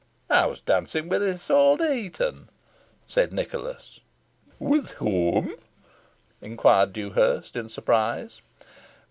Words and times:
"I 0.31 0.47
was 0.47 0.61
dancing 0.61 1.09
with 1.09 1.21
Isole 1.21 1.77
de 1.77 1.87
Heton," 2.05 2.49
said 3.07 3.31
Nicholas. 3.31 3.99
"With 4.57 4.93
whom?" 4.93 5.55
inquired 6.41 6.91
Dewhurst, 6.91 7.55
in 7.55 7.69
surprise. 7.69 8.41